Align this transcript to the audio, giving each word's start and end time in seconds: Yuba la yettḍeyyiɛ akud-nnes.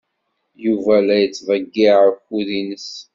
Yuba 0.63 0.95
la 1.05 1.15
yettḍeyyiɛ 1.23 1.97
akud-nnes. 2.09 2.89